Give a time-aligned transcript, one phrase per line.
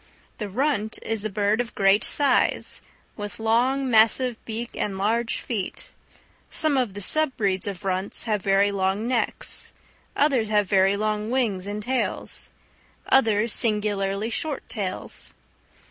[0.39, 2.81] The runt is a bird of great size,
[3.15, 5.89] with long, massive beak and large feet;
[6.49, 9.73] some of the sub breeds of runts have very long necks,
[10.15, 12.49] others very long wings and tails,
[13.09, 15.35] others singularly short tails.